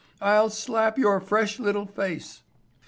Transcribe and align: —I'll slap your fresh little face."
—I'll 0.19 0.49
slap 0.49 0.97
your 0.97 1.19
fresh 1.19 1.59
little 1.59 1.85
face." 1.85 2.41